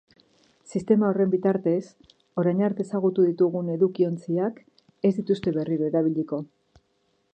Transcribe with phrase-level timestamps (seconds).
[0.77, 1.81] Sistema horren bitartez,
[2.43, 4.59] orain arte ezagutu ditugun edukiontziak
[5.11, 6.41] ez dituzte berriro erabiliko.